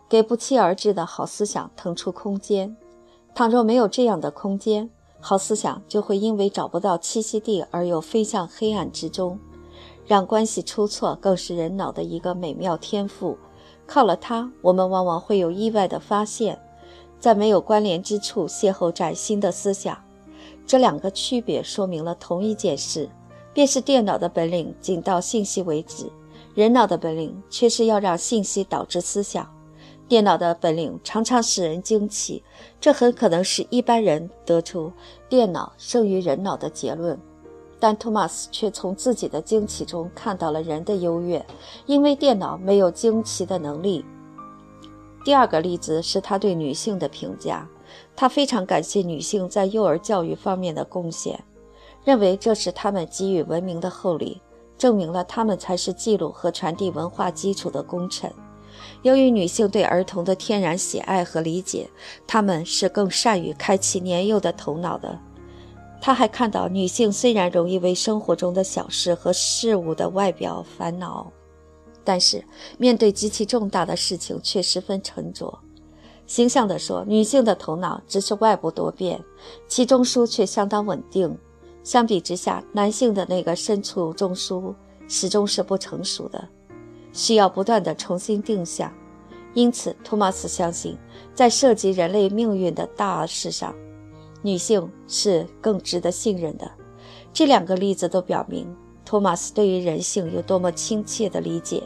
[0.10, 2.76] 给不期而至的好思想腾出空间。
[3.36, 9.40] 倘若没有这样的空间，好思想就会因为找不到栖息地而又飞向黑暗之中。
[10.06, 13.38] 让关系出错更是人脑的一个美妙天赋，
[13.88, 16.62] 靠了它，我们往往会有意外的发现，
[17.22, 19.98] 在没有关联之处邂逅崭新的思想。
[20.66, 23.10] 这两个区别说明了同一件事，
[23.54, 26.12] 便是电脑的本领仅到信息为止，
[26.56, 29.48] 人脑的本领却是要让信息导致思想。
[30.08, 32.44] 电脑的本领常常使人惊奇，
[32.80, 34.92] 这很可能是一般人得出
[35.30, 37.18] 电脑胜于人脑的结论。
[37.80, 41.46] 但托马斯却从自己的惊奇中看到了人的优越，
[41.86, 44.06] 因为电脑没有惊奇的能力。
[45.26, 47.68] 第二个例子是他对女性的评价。
[48.16, 51.44] 他非常感谢女性在幼儿教育方面的贡献，
[52.04, 54.42] 认为这是他们给予文明的厚礼，
[54.78, 58.32] 证明了他们才是记录和传递文化基础的功臣。
[59.02, 61.90] 由于女性对儿童的天然喜爱和理解，
[62.26, 65.20] 他们是更善于开启年幼的头脑的。
[66.02, 71.32] 他还看到，女性虽然容易为生活中的小事和事物的外表烦恼，
[72.04, 72.44] 但是
[72.78, 75.58] 面对极其重大的事情却十分沉着。
[76.26, 79.22] 形象地说，女性的头脑只是外部多变，
[79.68, 81.38] 其中枢却相当稳定。
[81.84, 84.74] 相比之下，男性的那个深处中枢
[85.08, 86.48] 始终是不成熟的，
[87.12, 88.92] 需要不断地重新定向。
[89.54, 90.98] 因此，托马斯相信，
[91.36, 93.76] 在涉及人类命运的大事上，
[94.42, 96.72] 女性是更值得信任的。
[97.34, 101.84] 这两个例子都表明，托马斯对于人性有多么亲切的理解。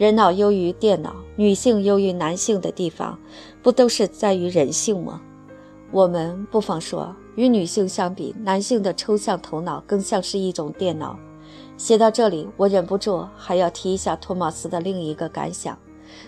[0.00, 3.18] 人脑优于电脑，女性优于男性的地方，
[3.62, 5.20] 不都是在于人性吗？
[5.92, 11.18] 我们不妨说，与女性相比，男性的抽象头脑更像是一种电脑。
[11.76, 15.78] 写到这里，我忍不住还要提一下托马斯的另一个感想，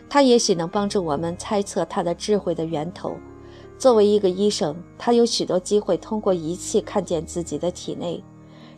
[0.07, 3.16] 他也许能帮助我们猜测他的智慧的源头。
[3.79, 8.23] 作为一个医生，他有许多机会通过仪器看见自己的体内。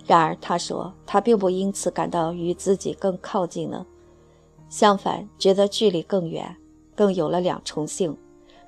[0.07, 3.85] 然而，他说他并不因此感到与自己更靠近了。
[4.75, 6.57] 相反，觉得距离更远，
[6.97, 8.19] 更有了两重性。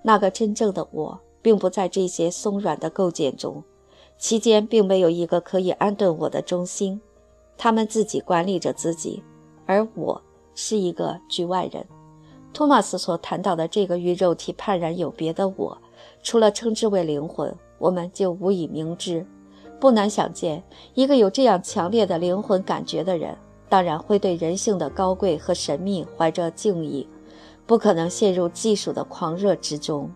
[0.03, 3.61] 那个真正的我，并不在这些松软的构件中，
[4.17, 7.01] 其间并没有一个可以安顿我的中心。
[7.59, 9.21] 他们自己管理着自己，
[9.67, 10.23] 而我
[10.55, 11.85] 是一个局外人。
[12.53, 15.77] 托马斯所谈到的这个与肉体判然有别的我，
[16.23, 19.27] 除了称之为灵魂，我们就无以明之。
[19.81, 20.63] 不难想见，
[20.95, 23.37] 一个有这样强烈的灵魂感觉的人。
[23.69, 27.09] 当然会对人性的高贵和神秘怀着敬意，
[27.67, 30.11] 不可能陷入技术的狂热之中。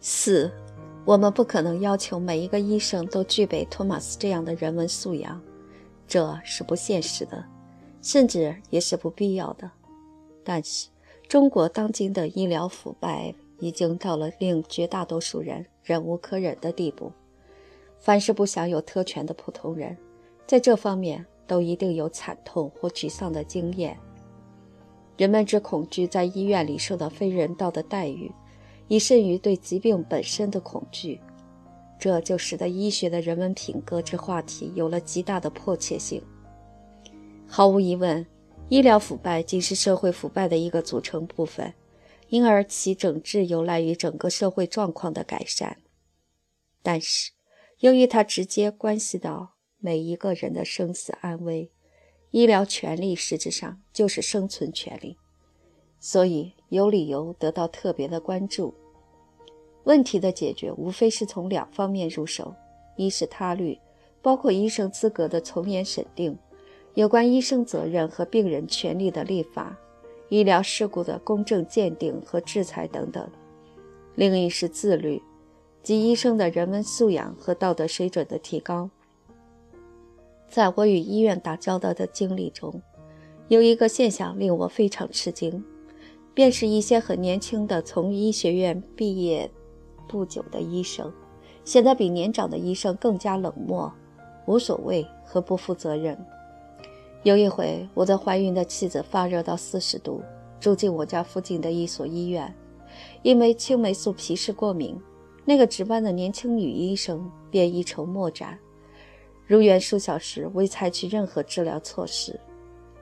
[0.00, 0.52] 四，
[1.04, 5.40] 我们不可能要求每一个医生都具备托马斯这样的人文素养，
[6.06, 7.44] 这是不现实的，
[8.02, 9.70] 甚至也是不必要的。
[10.42, 10.88] 但是，
[11.26, 17.10] 中国当今的医疗腐败已经到了令绝大多数人忍无可忍的地步。
[18.04, 19.96] 凡是不享有特权的普通人，
[20.46, 23.98] 在这方面都一定有惨痛或沮丧的经验。
[25.16, 28.30] 人们之恐惧在医院里受到非人道的待遇，
[28.88, 31.18] 以甚于对疾病本身的恐惧。
[31.98, 36.22] 这就使得医学的人文品格之话题有了极大的迫切性。
[37.48, 38.26] 毫无疑问，
[38.68, 41.72] 医疗腐败既是社会腐败的一个组成部分，
[42.28, 45.78] 因而其整治有赖于整个社会状况的改善。
[46.82, 47.32] 但是，
[47.84, 51.70] 由于它直接关系到每一个人的生死安危，
[52.30, 55.18] 医疗权利实质上就是生存权利，
[56.00, 58.72] 所以有理由得到特别的关注。
[59.82, 62.54] 问题的解决无非是从两方面入手：
[62.96, 63.78] 一是他律，
[64.22, 66.38] 包括医生资格的从严审定，
[66.94, 69.78] 有关医生责任和病人权利的立法，
[70.30, 73.26] 医疗事故的公正鉴定和制裁等等；
[74.14, 75.20] 另一是自律。
[75.84, 78.90] 及医生的人文素养和道德水准的提高。
[80.48, 82.80] 在我与医院打交道的经历中，
[83.48, 85.62] 有一个现象令我非常吃惊，
[86.32, 89.50] 便是一些很年轻的从医学院毕业
[90.08, 91.12] 不久的医生，
[91.64, 93.92] 显得比年长的医生更加冷漠、
[94.46, 96.18] 无所谓和不负责任。
[97.24, 100.22] 有一回，我的怀孕的妻子发热到四十度，
[100.58, 102.54] 住进我家附近的一所医院，
[103.22, 104.98] 因为青霉素皮试过敏。
[105.44, 108.58] 那个值班的年轻女医生便一筹莫展，
[109.46, 112.38] 入院数小时未采取任何治疗措施。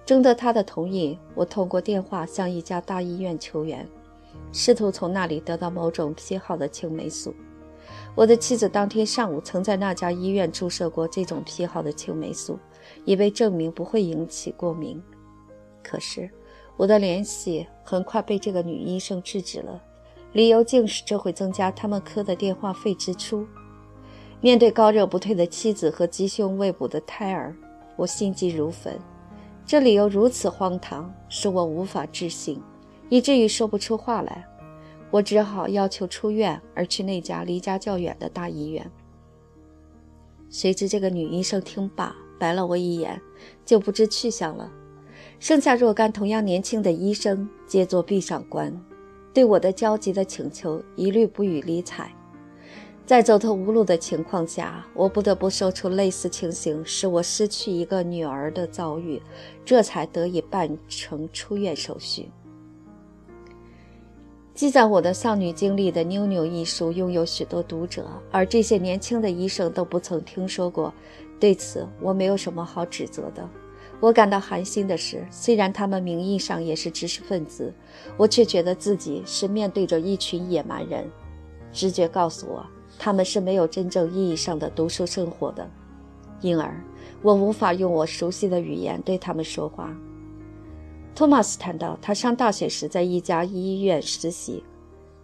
[0.04, 3.88] 征得她的同意，我通过电话向一家大医院求援，
[4.52, 7.32] 试图从那里得到某种批号的青霉素。
[8.14, 12.58] 我的妻子当天上午曾在那家医院注射过这种批号的青霉素，
[13.04, 15.00] 以被证明不会引起过敏。
[15.82, 16.28] 可是，
[16.76, 19.80] 我的联系很快被这个女医生制止了。
[20.32, 23.46] 理由竟是这会增加他们科的电话费支出。
[24.40, 27.54] 面对高热不退的妻子和鸡胸未补的胎儿，
[27.96, 28.98] 我心急如焚。
[29.64, 32.60] 这理由如此荒唐，使我无法置信，
[33.08, 34.44] 以至于说不出话来。
[35.10, 38.90] 我只好要求出院，而去那家离家较远的大医院。
[40.50, 43.20] 谁知这个女医生听罢，白了我一眼，
[43.64, 44.72] 就不知去向了。
[45.38, 48.91] 剩下若干同样年轻的医生，皆作壁上观。
[49.34, 52.10] 对我的焦急的请求一律不予理睬，
[53.06, 59.20] 在走投无路的情况下，我不得不说出类似情形使我失去一个女儿的遭遇，
[59.64, 62.30] 这才得以办成出院手续。
[64.54, 70.92] 记载我的丧女经历的《妞妞》一书拥有许多读者，而这些年轻的医生都不曾听说过，
[71.40, 73.48] 对此我没有什么好指责的。
[74.02, 77.72] 我感到寒心的是，虽然他们名义上也是知识分子，
[78.16, 81.08] 我却觉得自己是面对着一群野蛮人。
[81.70, 82.66] 直觉告诉我，
[82.98, 85.70] 他们是没有真正意义上的读书生活的，
[86.40, 86.74] 因而
[87.22, 89.96] 我无法用我熟悉的语言对他们说话。
[91.14, 94.64] 托马斯谈到，他上大学时在一家医院实习，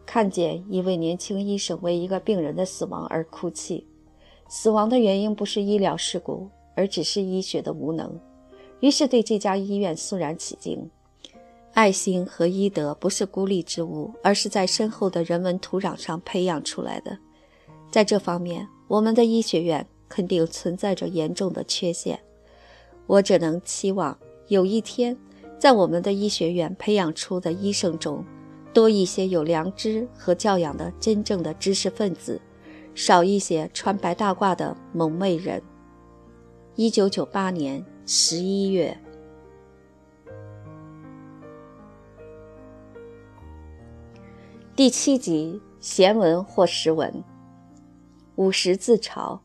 [0.06, 3.84] 看见一位年轻医生为一个病人的死亡而哭泣。
[4.46, 8.16] 死亡的原因不是医疗事故，而只是医学的无能。
[8.80, 10.88] 于是对这家医院肃然起敬。
[11.74, 17.16] 爱心和医德不是孤立之物，而是在深厚的人文土壤上培养出来的。
[17.90, 22.18] 在这方面，我们的医学院肯定存在着严重的缺陷。
[23.06, 24.16] 我只能期望
[24.48, 25.16] 有一天，
[25.58, 28.24] 在我们的医学院培养出的医生中，
[28.74, 32.40] 多一些有良知和教养的真正的知识分子，
[32.94, 35.62] 少一些穿白大褂的蒙昧人。
[36.74, 38.96] 一九九八年十一月，
[44.74, 47.22] 第七集闲文或实文。
[48.36, 49.38] 五十自嘲，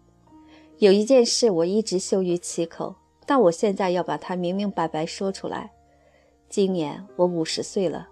[0.77, 2.95] 有一件事我一直羞于启口，
[3.25, 5.69] 但我现在要把它明明白白说出来。
[6.47, 8.07] 今年我五十岁了。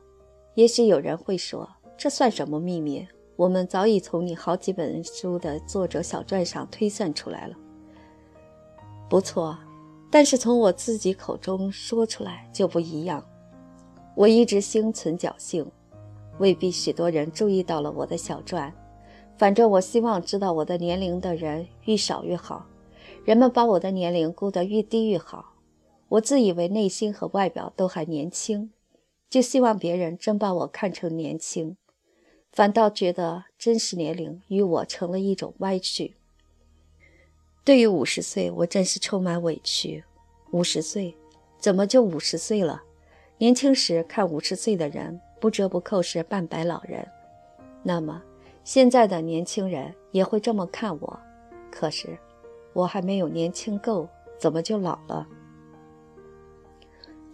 [0.55, 3.07] 也许有人会说，这算什么秘密？
[3.37, 7.55] 我们早已从你好几本书的作者小传上推算出来了。
[9.09, 9.57] 不错，
[10.11, 13.25] 但是从我自己口中说出来就不一样。
[14.13, 15.65] 我一直心存侥幸，
[16.37, 18.71] 未必许多人注意到了我的小传。
[19.37, 22.67] 反正我希望知道我的年龄的人愈少愈好。
[23.23, 25.53] 人们把我的年龄估得愈低愈好。
[26.09, 28.71] 我自以为内心和外表都还年轻。
[29.29, 31.77] 就希望别人真把我看成年轻，
[32.51, 36.17] 反倒觉得真实年龄与我成了一种歪曲。
[37.63, 40.03] 对于五十岁，我真是充满委屈。
[40.49, 41.15] 五十岁，
[41.59, 42.81] 怎么就五十岁了？
[43.37, 47.07] 年轻时看五十岁的人不折不扣是半白老人，
[47.83, 48.21] 那么
[48.63, 51.19] 现在的年轻人也会这么看我。
[51.69, 52.17] 可是
[52.73, 54.09] 我还没有年轻够，
[54.39, 55.27] 怎么就老了？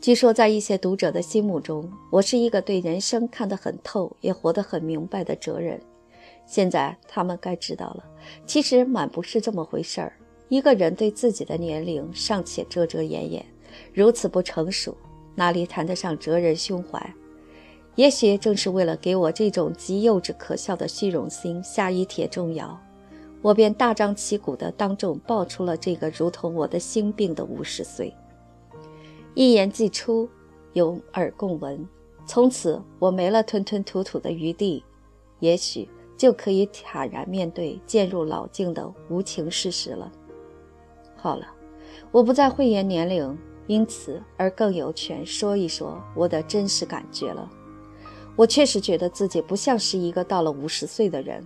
[0.01, 5.81] 据说，在一些读者的心目中，我是一个对人生看得很透，也活得很明白的哲人。
[6.47, 8.03] 现在他们该知道了，
[8.45, 10.13] 其实满不是这么回事儿。
[10.49, 13.45] 一个人对自己的年龄尚且遮遮掩掩，
[13.93, 14.95] 如此不成熟，
[15.35, 17.13] 哪里谈得上哲人胸怀？
[17.95, 22.79] 也许正是为了给我这种极幼稚可笑的虚荣心下一帖重药，
[23.41, 28.13] 我便大张旗鼓地当众爆出了这个如同我的心病的五十岁。
[29.33, 30.29] 一言既出，
[30.73, 31.85] 有耳共闻。
[32.25, 34.83] 从此，我没了吞吞吐吐的余地，
[35.39, 40.11] 也许就可以坦然面对渐入老境的无情事实了。
[41.15, 41.47] 好了，
[42.11, 43.37] 我不再讳言年龄，
[43.67, 47.49] 因此而更有权说一说我的真实感觉了。
[48.35, 51.45] 我确实觉得自己不像是一个到了五十岁的人，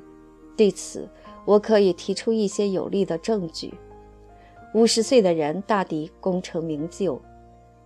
[0.58, 1.08] 对此
[1.46, 3.74] 我可以提出一些有力的证据。
[4.74, 7.22] 五十岁的人大抵功成名就。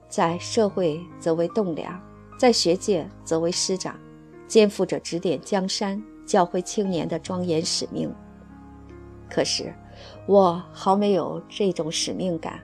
[0.07, 1.99] 在社会则为栋梁，
[2.39, 3.99] 在学界则为师长，
[4.47, 8.13] 肩负着指点江山、教会青年的庄严使命。
[9.29, 9.73] 可是，
[10.27, 12.59] 我毫没有这种使命感。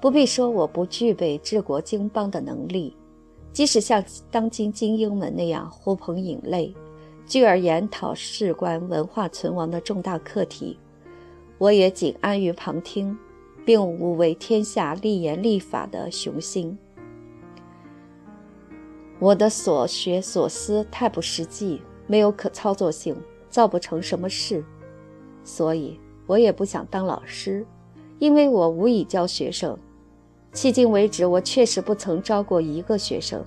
[0.00, 2.96] 不必说我不具备治国经邦的能力，
[3.52, 6.74] 即使像当今精英们那样呼朋引类，
[7.26, 10.78] 聚而研讨事关文化存亡的重大课题，
[11.58, 13.18] 我也仅安于旁听。
[13.62, 16.76] 并无为天下立言立法的雄心。
[19.18, 23.14] 我的所学所思太不实际，没有可操作性，
[23.48, 24.64] 造不成什么事，
[25.44, 25.96] 所以
[26.26, 27.64] 我也不想当老师，
[28.18, 29.78] 因为我无以教学生。
[30.52, 33.40] 迄今为止，我确实不曾招过一个学生。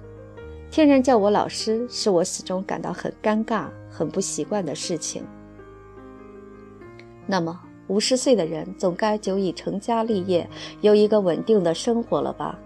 [0.71, 5.25] 听人叫我老师，是我始终感到很尴尬、很不习惯的事情。
[7.27, 7.59] 那么。
[7.89, 10.49] 五十岁的人总该久已成家立业，
[10.79, 12.57] 有一个稳定的生活了吧？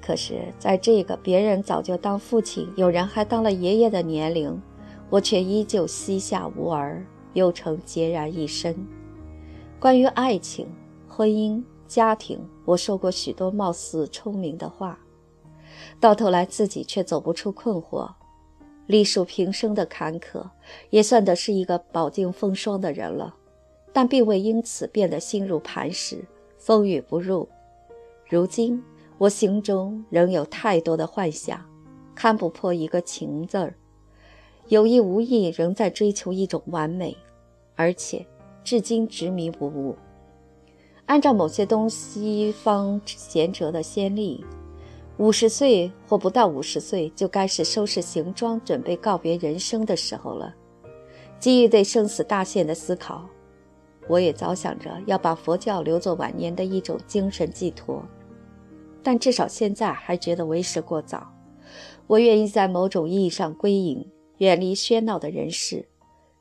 [0.00, 4.62] 可是，在这个别人早就当父亲，有人还当了爷爷的年龄，
[5.10, 7.04] 我却依旧膝下无儿，
[7.34, 8.74] 又成孑然一身。
[9.78, 10.68] 关于爱情、
[11.08, 14.98] 婚姻、家庭，我说过许多貌似聪明的话，
[15.98, 18.08] 到头来自己却走不出困惑，
[18.86, 20.48] 历数平生的坎坷，
[20.90, 23.34] 也算得是一个饱经风霜的人了。
[23.92, 26.24] 但并未因此变得心如磐石，
[26.56, 27.48] 风雨不入。
[28.28, 28.80] 如今
[29.18, 31.60] 我心中仍有太多的幻想，
[32.14, 33.74] 看不破一个情字儿，
[34.70, 37.16] 有意无意仍在追求一种完美，
[37.74, 38.24] 而且
[38.62, 39.96] 至今执迷不悟。
[41.06, 44.44] 按照某些东西方贤哲的先例，
[45.16, 50.54] 五十岁或不到五十岁就该是收拾行装，准备告别人生的时候了。
[51.40, 53.28] 基于对生死大限的思考。
[54.08, 58.02] 我也早想着要把佛教留作晚年的一种精神寄托，
[59.02, 61.28] 但至少现在还觉得为时过早。
[62.06, 64.04] 我愿意在某种意义上归隐，
[64.40, 65.86] 远离喧闹的人世，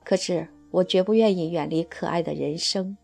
[0.05, 2.95] 可是我绝不愿意远离可爱的人生。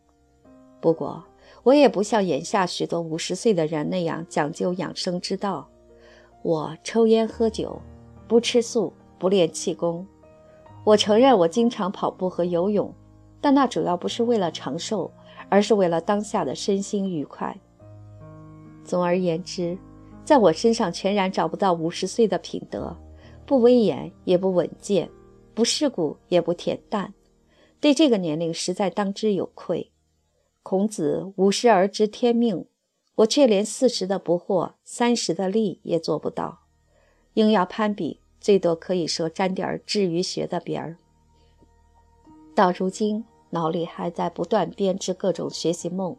[0.79, 1.21] 不过，
[1.63, 5.67] 我也不像眼下许多五十岁的人那样讲究养生之道。
[6.43, 7.81] 我抽烟喝酒，
[8.25, 10.07] 不吃素，不练气功。
[10.85, 12.93] 我承认我经常跑步和游泳，
[13.41, 15.11] 但那主要不是为了长寿，
[15.49, 17.53] 而是为了当下的身心愉快。
[18.85, 19.77] 总而言之，
[20.23, 22.95] 在我身上全然找不到五十岁的品德，
[23.45, 25.09] 不威严也不稳健，
[25.53, 27.13] 不世故也不恬淡。
[27.79, 29.91] 对这个年龄实在当之有愧。
[30.63, 32.65] 孔子五十而知天命，
[33.15, 36.61] 我却连四十的不惑，三十的力也做不到。
[37.35, 40.97] 硬要攀比，最多可以说沾点治愈学的边儿。
[42.55, 46.17] 到如今，脑里还在不断编织各种学习梦，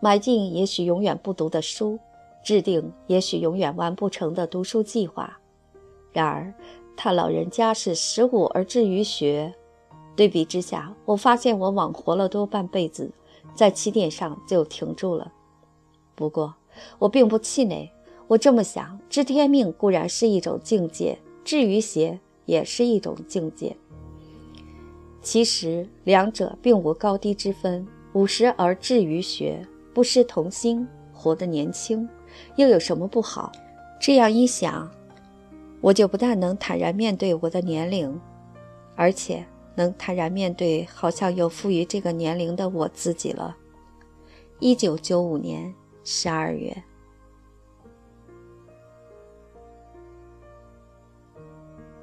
[0.00, 2.00] 买进也许永远不读的书，
[2.42, 5.38] 制定也许永远完不成的读书计划。
[6.14, 6.54] 然而，
[6.96, 9.52] 他老人家是十五而志于学。
[10.16, 13.10] 对比之下，我发现我枉活了多半辈子，
[13.54, 15.32] 在起点上就停住了。
[16.14, 16.54] 不过，
[17.00, 17.90] 我并不气馁。
[18.28, 23.76] 我这么想：知天命固然是一种境界，至于邪也是一种境界。
[25.20, 27.86] 其实两者并无高低之分。
[28.12, 32.08] 五十而志于学，不失童心，活得年轻，
[32.54, 33.50] 又有什么不好？
[34.00, 34.88] 这样一想，
[35.84, 38.18] 我就不但能坦然面对我的年龄，
[38.96, 39.44] 而且。
[39.76, 43.56] 能坦然面对好像有赋予这个年龄的我自己了。
[44.60, 45.74] 一九九五年
[46.04, 46.74] 十二月。